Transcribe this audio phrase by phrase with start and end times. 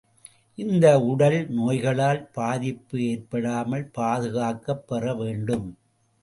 [0.57, 5.69] இந்த உடல் நோய்களால் பாதிப்பு ஏற்படாமல் பாதுகாக்கப் பெற வேண்டும்.